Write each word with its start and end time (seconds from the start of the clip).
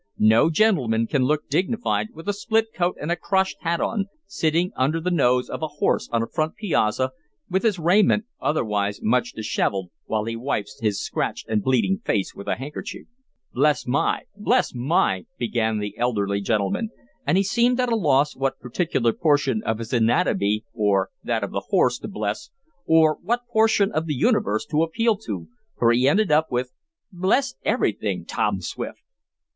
No 0.17 0.49
gentleman 0.49 1.05
can 1.05 1.25
look 1.25 1.47
dignified 1.47 2.07
with 2.15 2.27
a 2.27 2.33
split 2.33 2.73
coat 2.73 2.95
and 2.99 3.11
a 3.11 3.15
crushed 3.15 3.57
hat 3.61 3.79
on, 3.79 4.07
sitting 4.25 4.71
under 4.75 4.99
the 4.99 5.11
nose 5.11 5.47
of 5.47 5.61
a 5.61 5.67
horse 5.77 6.09
on 6.11 6.23
a 6.23 6.27
front 6.27 6.55
piazza, 6.55 7.11
with 7.51 7.61
his 7.61 7.77
raiment 7.77 8.25
otherwise 8.39 8.99
much 9.03 9.33
disheveled, 9.33 9.91
while 10.05 10.23
he 10.23 10.35
wipes 10.35 10.79
his 10.79 10.99
scratched 10.99 11.47
and 11.47 11.61
bleeding 11.61 11.99
face 12.03 12.33
with 12.33 12.47
a 12.47 12.55
handkerchief. 12.55 13.05
"Bless 13.53 13.85
my 13.85 14.23
bless 14.35 14.73
my" 14.73 15.27
began 15.37 15.77
the 15.77 15.95
elderly 15.99 16.41
gentleman, 16.41 16.89
and 17.27 17.37
he 17.37 17.43
seemed 17.43 17.79
at 17.79 17.91
a 17.93 17.95
loss 17.95 18.35
what 18.35 18.59
particular 18.59 19.13
portion 19.13 19.61
of 19.67 19.77
his 19.77 19.93
anatomy 19.93 20.65
or 20.73 21.11
that 21.23 21.43
of 21.43 21.51
the 21.51 21.65
horse, 21.69 21.99
to 21.99 22.07
bless, 22.07 22.49
or 22.87 23.19
what 23.21 23.45
portion 23.53 23.91
of 23.91 24.07
the 24.07 24.15
universe 24.15 24.65
to 24.65 24.81
appeal 24.81 25.15
to, 25.15 25.47
for 25.77 25.91
he 25.91 26.07
ended 26.09 26.31
up 26.31 26.51
with: 26.51 26.71
"Bless 27.13 27.53
everything, 27.63 28.25
Tom 28.25 28.61
Swift!" 28.61 28.97